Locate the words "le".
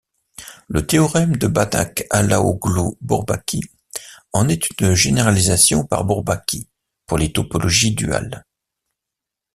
0.67-0.83